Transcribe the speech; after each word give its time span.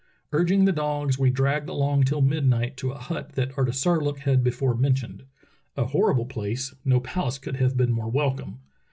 Urging 0.31 0.65
the 0.65 0.71
dogs, 0.71 1.19
we 1.19 1.29
dragged 1.29 1.69
along 1.69 2.05
till 2.05 2.21
midnight 2.23 2.75
to 2.75 2.89
a 2.89 2.97
hut 2.97 3.33
that 3.33 3.51
Artisarlook 3.55 4.17
had 4.21 4.43
before 4.43 4.73
mentioned. 4.73 5.21
A 5.77 5.85
horrible 5.85 6.25
place, 6.25 6.73
no 6.83 6.99
palace 6.99 7.37
could 7.37 7.57
have 7.57 7.77
been 7.77 7.91
more 7.91 8.09
welcome. 8.09 8.61